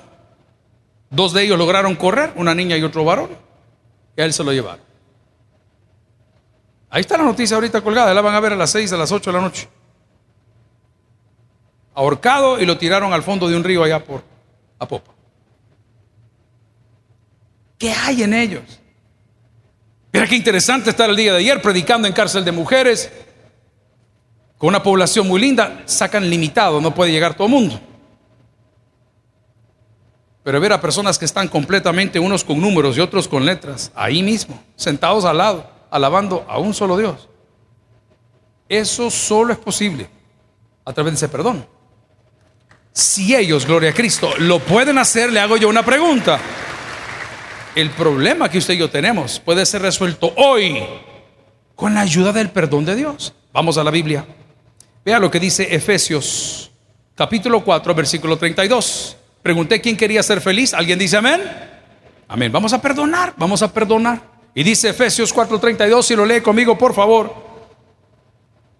[1.10, 3.28] dos de ellos lograron correr, una niña y otro varón,
[4.16, 4.80] y a él se lo llevaron.
[6.88, 9.12] Ahí está la noticia ahorita colgada, la van a ver a las 6, a las
[9.12, 9.68] 8 de la noche.
[11.94, 14.22] Ahorcado y lo tiraron al fondo de un río allá por
[14.78, 15.17] Apopa.
[17.78, 18.80] ¿Qué hay en ellos?
[20.12, 23.10] Mira qué interesante estar el día de ayer predicando en cárcel de mujeres,
[24.56, 27.80] con una población muy linda, sacan limitado, no puede llegar todo el mundo.
[30.42, 34.22] Pero ver a personas que están completamente unos con números y otros con letras, ahí
[34.22, 37.28] mismo, sentados al lado, alabando a un solo Dios.
[38.68, 40.08] Eso solo es posible
[40.84, 41.66] a través de ese perdón.
[42.92, 46.40] Si ellos, gloria a Cristo, lo pueden hacer, le hago yo una pregunta.
[47.78, 50.82] El problema que usted y yo tenemos puede ser resuelto hoy
[51.76, 53.32] con la ayuda del perdón de Dios.
[53.52, 54.26] Vamos a la Biblia.
[55.04, 56.72] Vea lo que dice Efesios
[57.14, 59.16] capítulo 4, versículo 32.
[59.44, 60.74] Pregunté quién quería ser feliz.
[60.74, 61.40] ¿Alguien dice amén?
[62.26, 62.50] Amén.
[62.50, 64.22] Vamos a perdonar, vamos a perdonar.
[64.56, 67.32] Y dice Efesios 4:32, si lo lee conmigo, por favor.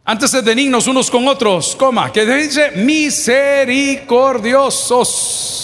[0.04, 5.57] Antes de benignos unos con otros, coma, que dice misericordiosos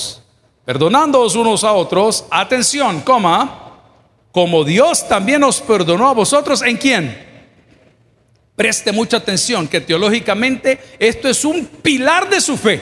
[0.64, 3.80] perdonándoos unos a otros, atención, coma,
[4.32, 7.24] como Dios también os perdonó a vosotros, ¿en quién?
[8.56, 12.80] Preste mucha atención, que teológicamente esto es un pilar de su fe.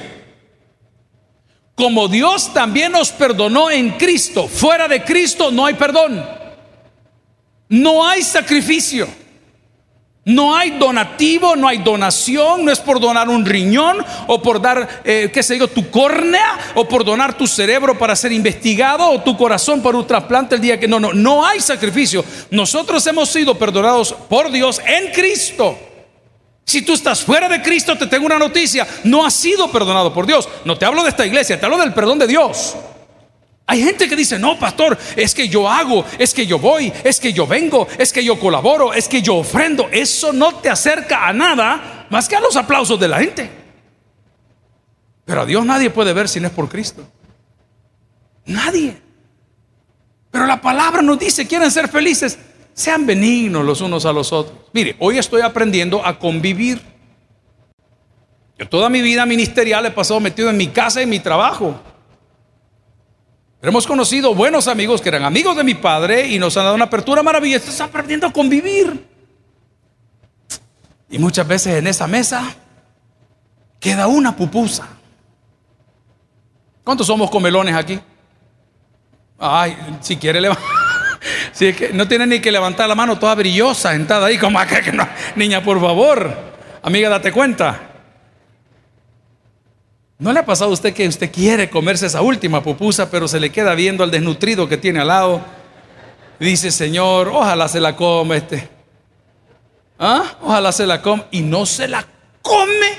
[1.75, 6.25] Como Dios también os perdonó en Cristo, fuera de Cristo no hay perdón,
[7.69, 9.09] no hay sacrificio.
[10.25, 15.03] No hay donativo, no hay donación, no es por donar un riñón o por dar,
[15.05, 19.37] eh, qué sé tu córnea o por donar tu cerebro para ser investigado o tu
[19.37, 22.25] corazón para un trasplante el día que no, no, no hay sacrificio.
[22.51, 25.77] Nosotros hemos sido perdonados por Dios en Cristo.
[26.65, 30.25] Si tú estás fuera de Cristo, te tengo una noticia, no has sido perdonado por
[30.25, 30.49] Dios.
[30.65, 32.77] No te hablo de esta iglesia, te hablo del perdón de Dios.
[33.73, 37.19] Hay gente que dice, no, pastor, es que yo hago, es que yo voy, es
[37.19, 39.89] que yo vengo, es que yo colaboro, es que yo ofrendo.
[39.91, 43.51] Eso no te acerca a nada más que a los aplausos de la gente.
[45.25, 47.03] Pero a Dios nadie puede ver si no es por Cristo.
[48.45, 48.95] Nadie.
[50.31, 52.39] Pero la palabra nos dice, quieren ser felices,
[52.75, 54.55] sean benignos los unos a los otros.
[54.75, 56.83] Mire, hoy estoy aprendiendo a convivir.
[58.59, 61.81] Yo toda mi vida ministerial he pasado metido en mi casa y en mi trabajo
[63.63, 66.87] hemos conocido buenos amigos que eran amigos de mi padre y nos han dado una
[66.87, 67.71] apertura maravillosa.
[67.71, 69.07] Estás aprendiendo a convivir.
[71.09, 72.55] Y muchas veces en esa mesa
[73.79, 74.89] queda una pupusa.
[76.83, 78.01] ¿Cuántos somos comelones aquí?
[79.39, 80.67] Ay, si quiere levantar.
[81.93, 85.07] No tiene ni que levantar la mano toda brillosa, sentada ahí, como que no.
[85.37, 86.35] Niña, por favor,
[86.83, 87.92] amiga, date cuenta.
[90.23, 93.41] ¿No le ha pasado a usted que usted quiere comerse esa última pupusa, pero se
[93.41, 95.45] le queda viendo al desnutrido que tiene al lado?
[96.39, 98.69] dice, Señor, ojalá se la come este.
[99.99, 100.37] ¿Ah?
[100.43, 101.25] Ojalá se la come.
[101.33, 102.07] Y no se la
[102.41, 102.93] come.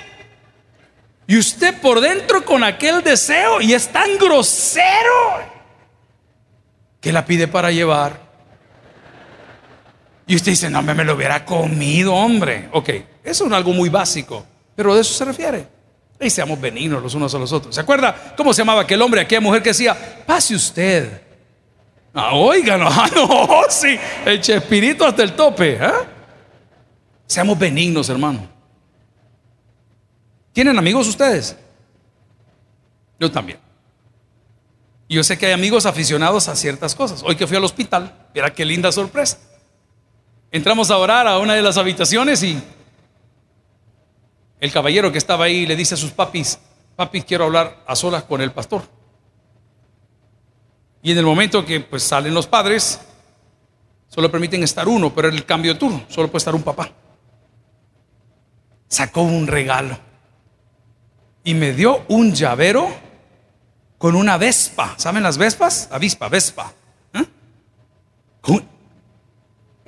[1.26, 5.40] Y usted por dentro con aquel deseo y es tan grosero
[7.00, 8.20] que la pide para llevar.
[10.28, 12.68] Y usted dice, no, me, me lo hubiera comido, hombre.
[12.74, 12.90] Ok,
[13.24, 15.73] eso es algo muy básico, pero de eso se refiere.
[16.24, 17.76] Y seamos benignos los unos a los otros.
[17.76, 21.22] ¿Se acuerda cómo se llamaba aquel hombre, aquella mujer que decía, pase usted?
[22.14, 25.78] Ah, oigan, ah, no, sí, el chespirito hasta el tope.
[25.82, 25.92] ¿eh?
[27.26, 28.48] Seamos benignos, hermano.
[30.54, 31.58] ¿Tienen amigos ustedes?
[33.20, 33.60] Yo también.
[35.10, 37.24] yo sé que hay amigos aficionados a ciertas cosas.
[37.24, 39.38] Hoy que fui al hospital, mira qué linda sorpresa.
[40.52, 42.62] Entramos a orar a una de las habitaciones y
[44.63, 46.58] el caballero que estaba ahí le dice a sus papis,
[46.95, 48.84] papis, quiero hablar a solas con el pastor.
[51.02, 53.02] Y en el momento que pues salen los padres,
[54.08, 56.89] solo permiten estar uno, pero en el cambio de turno, solo puede estar un papá.
[58.88, 59.99] Sacó un regalo
[61.43, 62.88] y me dio un llavero
[63.97, 64.93] con una vespa.
[64.95, 65.89] ¿Saben las vespas?
[65.91, 66.71] Avispa, vespa.
[67.13, 67.26] ¿Eh?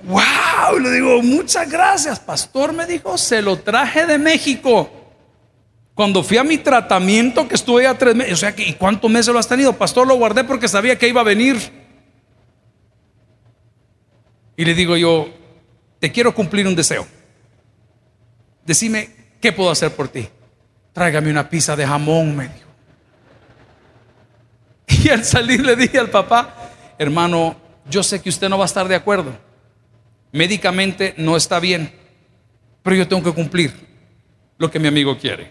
[0.05, 0.79] ¡Wow!
[0.79, 2.73] Le digo, muchas gracias, pastor.
[2.73, 4.89] Me dijo, se lo traje de México.
[5.95, 9.33] Cuando fui a mi tratamiento, que estuve a tres meses, o sea, ¿y cuántos meses
[9.33, 9.73] lo has tenido?
[9.73, 11.57] Pastor, lo guardé porque sabía que iba a venir.
[14.57, 15.29] Y le digo yo,
[15.99, 17.07] te quiero cumplir un deseo.
[18.65, 19.09] Decime,
[19.41, 20.27] ¿qué puedo hacer por ti?
[20.93, 22.65] Tráigame una pizza de jamón, me dijo.
[25.05, 26.53] Y al salir le dije al papá,
[26.97, 27.55] hermano,
[27.89, 29.33] yo sé que usted no va a estar de acuerdo.
[30.35, 31.89] Médicamente no está bien,
[32.83, 33.73] pero yo tengo que cumplir
[34.57, 35.49] lo que mi amigo quiere.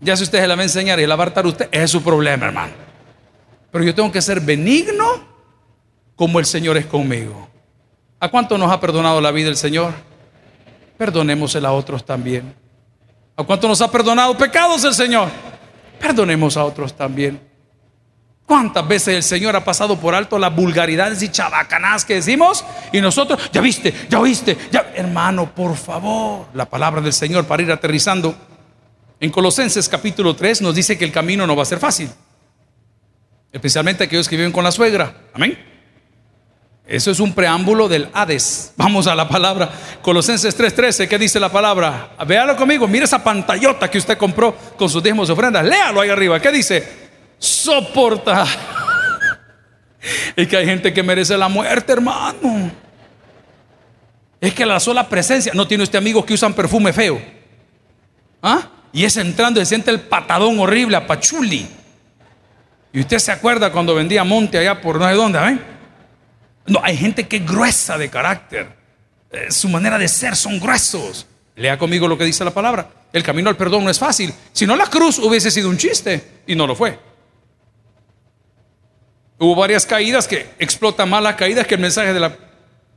[0.00, 2.02] Ya si usted se la va a enseñar y la va a usted, es su
[2.02, 2.72] problema, hermano.
[3.70, 5.28] Pero yo tengo que ser benigno
[6.16, 7.48] como el Señor es conmigo.
[8.18, 9.92] ¿A cuánto nos ha perdonado la vida el Señor?
[10.98, 12.52] Perdonémosela a otros también.
[13.36, 15.28] ¿A cuánto nos ha perdonado pecados el Señor?
[16.00, 17.40] Perdonemos a otros también.
[18.46, 22.62] ¿Cuántas veces el Señor ha pasado por alto las vulgaridades y chabacanas que decimos?
[22.92, 27.62] Y nosotros, ya viste, ya oíste, ya, hermano, por favor, la palabra del Señor para
[27.62, 28.34] ir aterrizando.
[29.18, 32.10] En Colosenses capítulo 3 nos dice que el camino no va a ser fácil.
[33.50, 35.14] Especialmente aquellos que viven con la suegra.
[35.32, 35.58] Amén.
[36.86, 38.74] Eso es un preámbulo del Hades.
[38.76, 39.70] Vamos a la palabra.
[40.02, 42.10] Colosenses 3:13, ¿qué dice la palabra?
[42.26, 45.64] Véalo conmigo, mire esa pantallota que usted compró con sus diezmos y ofrendas.
[45.64, 46.38] Léalo ahí arriba.
[46.40, 47.03] ¿Qué dice?
[47.44, 48.46] Soporta.
[50.36, 52.70] Es que hay gente que merece la muerte, hermano.
[54.38, 55.52] Es que la sola presencia.
[55.54, 57.22] No tiene usted amigos que usan perfume feo.
[58.42, 58.68] ¿Ah?
[58.92, 61.66] Y es entrando y siente el patadón horrible a Pachuli.
[62.92, 65.58] Y usted se acuerda cuando vendía monte allá por no sé dónde, ¿eh?
[66.66, 68.68] No, hay gente que es gruesa de carácter.
[69.30, 71.26] Eh, su manera de ser son gruesos.
[71.56, 72.90] Lea conmigo lo que dice la palabra.
[73.12, 74.34] El camino al perdón no es fácil.
[74.52, 77.13] Si no, la cruz hubiese sido un chiste y no lo fue.
[79.38, 82.32] Hubo varias caídas que explotan más las caídas que el mensaje del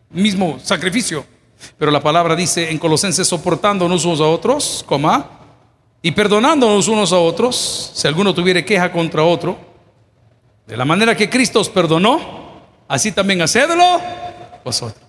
[0.10, 1.26] mismo sacrificio.
[1.78, 5.32] Pero la palabra dice en Colosenses soportándonos unos a otros, coma,
[6.02, 9.58] y perdonándonos unos a otros, si alguno tuviera queja contra otro,
[10.68, 12.20] de la manera que Cristo os perdonó,
[12.88, 14.00] así también hacedlo
[14.64, 15.04] vosotros.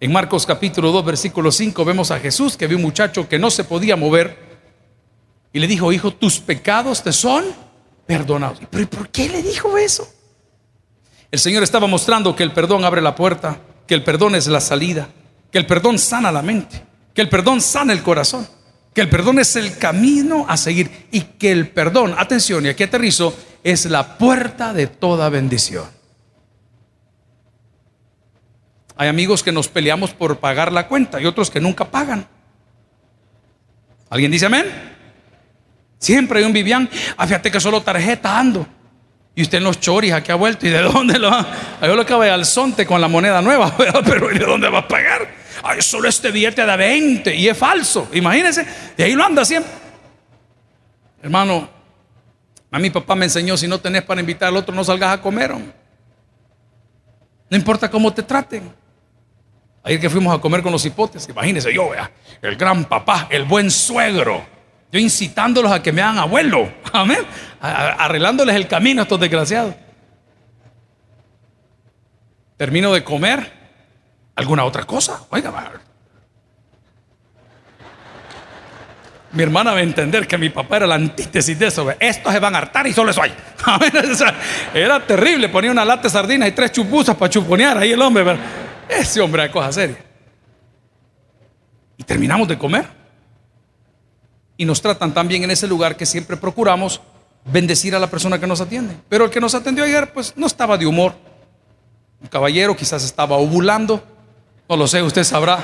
[0.00, 3.50] En Marcos capítulo 2, versículo 5 vemos a Jesús que vio un muchacho que no
[3.50, 4.38] se podía mover
[5.52, 7.44] y le dijo, hijo, tus pecados te son
[8.08, 8.58] perdonados.
[8.70, 10.08] ¿Pero por qué le dijo eso?
[11.30, 14.62] El Señor estaba mostrando que el perdón abre la puerta, que el perdón es la
[14.62, 15.08] salida,
[15.52, 18.48] que el perdón sana la mente, que el perdón sana el corazón,
[18.94, 22.82] que el perdón es el camino a seguir y que el perdón, atención, y aquí
[22.82, 25.84] aterrizo, es la puerta de toda bendición.
[28.96, 32.26] Hay amigos que nos peleamos por pagar la cuenta y otros que nunca pagan.
[34.08, 34.96] ¿Alguien dice amén?
[35.98, 38.66] Siempre hay un Vivian, ah, fíjate que solo tarjeta ando.
[39.34, 40.66] Y usted en los choris aquí ha vuelto.
[40.66, 41.46] ¿Y de dónde lo va?
[41.82, 43.72] Yo lo voy al sonte con la moneda nueva,
[44.04, 45.28] pero ¿de dónde va a pagar?
[45.62, 48.08] Ay, solo este billete de 20 y es falso.
[48.12, 49.70] Imagínense, de ahí lo anda siempre.
[51.22, 51.68] Hermano,
[52.70, 55.22] a mi papá me enseñó: si no tenés para invitar al otro, no salgas a
[55.22, 55.52] comer.
[57.50, 58.72] No importa cómo te traten.
[59.84, 62.10] Ayer que fuimos a comer con los hipotes, imagínense yo, vea,
[62.42, 64.44] el gran papá, el buen suegro,
[64.90, 67.18] yo incitándolos a que me hagan abuelo, amén,
[67.60, 69.74] arreglándoles el camino a estos desgraciados.
[72.56, 73.52] Termino de comer,
[74.34, 75.52] alguna otra cosa, oiga,
[79.30, 81.92] mi hermana va a entender que mi papá era la antítesis de eso.
[82.00, 83.34] Estos se van a hartar y solo eso hay.
[84.74, 85.50] Era terrible.
[85.50, 88.38] Ponía una lata de sardinas y tres chupuzas para chuponear ahí el hombre.
[88.88, 89.98] Ese hombre de cosas serias.
[91.98, 92.97] Y terminamos de comer.
[94.58, 97.00] Y nos tratan tan bien en ese lugar que siempre procuramos
[97.46, 98.94] bendecir a la persona que nos atiende.
[99.08, 101.14] Pero el que nos atendió ayer, pues no estaba de humor.
[102.20, 104.04] Un caballero quizás estaba ovulando.
[104.68, 105.58] No lo sé, usted sabrá.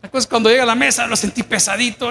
[0.00, 2.10] Después cuando llega a la mesa lo sentí pesadito.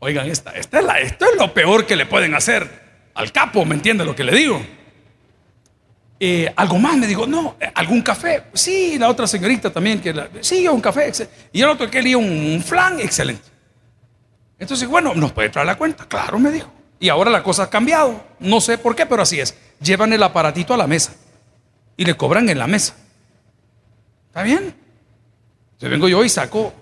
[0.00, 2.82] Oigan, esta, esta es la, esto es lo peor que le pueden hacer
[3.14, 4.60] al capo, ¿me entiende lo que le digo?
[6.24, 8.44] Eh, algo más, me dijo, no, algún café.
[8.52, 11.10] Sí, la otra señorita también, que sí, un café.
[11.52, 13.42] Y el otro quería un, un flan, excelente.
[14.56, 16.06] Entonces, bueno, ¿nos puede traer la cuenta?
[16.06, 16.70] Claro, me dijo.
[17.00, 18.24] Y ahora la cosa ha cambiado.
[18.38, 19.56] No sé por qué, pero así es.
[19.80, 21.12] Llevan el aparatito a la mesa
[21.96, 22.94] y le cobran en la mesa.
[24.28, 24.76] ¿Está bien?
[25.72, 26.72] Entonces vengo yo y saco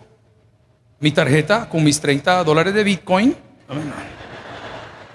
[0.99, 3.35] mi tarjeta con mis 30 dólares de Bitcoin.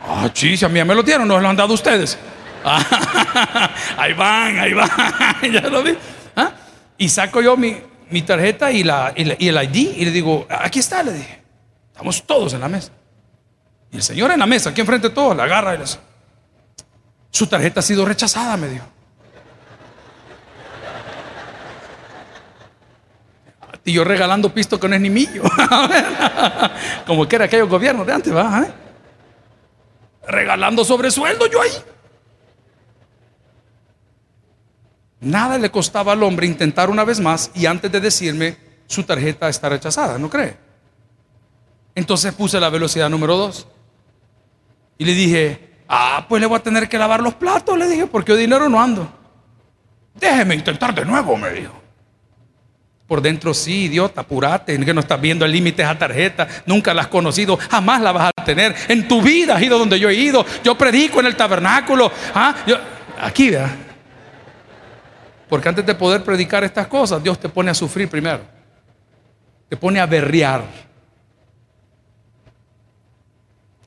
[0.02, 2.18] Ah, sí, a mí ya me lo dieron, no lo han dado ustedes.
[3.98, 4.90] ahí van, ahí van,
[5.54, 5.96] ya lo vi.
[6.36, 6.52] ¿Ah?
[6.98, 7.82] Y saco yo mi,
[8.26, 11.42] tarjeta y, la, y, el ID y le digo, aquí está, le dije,
[11.92, 12.92] estamos todos en la mesa.
[13.92, 16.00] Y el señor en la mesa, aquí enfrente de todos, la agarra y le dice,
[17.30, 18.86] su tarjeta ha sido rechazada, me dijo.
[23.88, 25.44] Y yo regalando pisto que no es ni mío.
[27.06, 28.64] Como que era aquellos gobiernos de antes, ¿va?
[28.64, 28.72] ¿Eh?
[30.28, 31.70] Regalando sobresueldo yo ahí.
[35.26, 39.50] Nada le costaba al hombre intentar una vez más y antes de decirme su tarjeta
[39.50, 40.56] está rechazada, ¿no cree?
[41.96, 43.68] Entonces puse la velocidad número dos.
[45.00, 48.06] Y le dije, ah, pues le voy a tener que lavar los platos, le dije,
[48.06, 49.12] porque yo dinero no ando.
[50.14, 51.74] Déjeme intentar de nuevo, me dijo.
[53.08, 57.02] Por dentro sí, idiota, apurate, que no estás viendo el límite esa tarjeta, nunca la
[57.02, 58.76] has conocido, jamás la vas a tener.
[58.90, 62.12] En tu vida has ido donde yo he ido, yo predico en el tabernáculo.
[62.36, 62.56] ¿ah?
[63.20, 63.85] aquí, ¿verdad?
[65.50, 68.42] Porque antes de poder predicar estas cosas, Dios te pone a sufrir primero.
[69.70, 70.64] Te pone a berrear.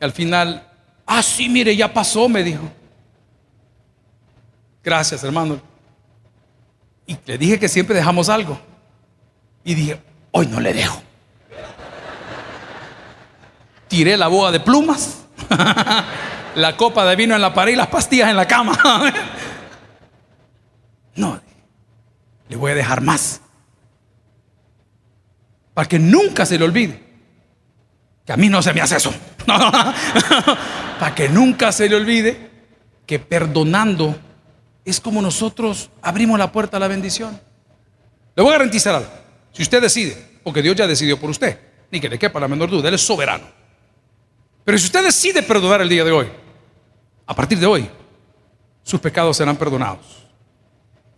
[0.00, 0.64] al final,
[1.06, 2.62] ah, sí, mire, ya pasó, me dijo.
[4.84, 5.61] Gracias, hermano.
[7.06, 8.61] Y le dije que siempre dejamos algo.
[9.64, 10.00] Y dije,
[10.30, 11.02] hoy no le dejo.
[13.88, 15.24] Tiré la boga de plumas,
[16.54, 18.78] la copa de vino en la pared y las pastillas en la cama.
[21.16, 21.40] no,
[22.49, 23.40] le voy a dejar más.
[25.74, 27.03] Para que nunca se le olvide.
[28.24, 29.14] Que a mí no se me hace eso.
[29.46, 32.51] Para que nunca se le olvide
[33.07, 34.18] que perdonando
[34.84, 37.40] es como nosotros abrimos la puerta a la bendición.
[38.34, 39.11] Le voy a garantizar algo.
[39.53, 41.59] Si usted decide, porque Dios ya decidió por usted,
[41.90, 43.44] ni que le quepa la menor duda, Él es soberano.
[44.64, 46.28] Pero si usted decide perdonar el día de hoy,
[47.26, 47.88] a partir de hoy,
[48.82, 50.28] sus pecados serán perdonados.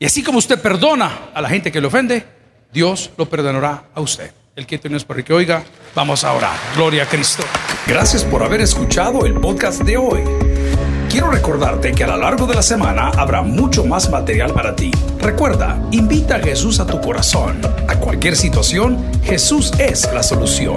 [0.03, 2.25] Y así como usted perdona a la gente que le ofende,
[2.73, 4.33] Dios lo perdonará a usted.
[4.57, 5.63] El que tiene es para que oiga,
[5.95, 6.57] vamos a orar.
[6.75, 7.43] Gloria a Cristo.
[7.87, 10.23] Gracias por haber escuchado el podcast de hoy.
[11.11, 14.91] Quiero recordarte que a lo largo de la semana habrá mucho más material para ti.
[15.19, 17.61] Recuerda, invita a Jesús a tu corazón.
[17.87, 20.77] A cualquier situación, Jesús es la solución.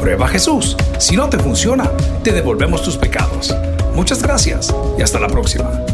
[0.00, 0.76] Prueba Jesús.
[0.98, 1.88] Si no te funciona,
[2.24, 3.54] te devolvemos tus pecados.
[3.94, 5.85] Muchas gracias y hasta la próxima.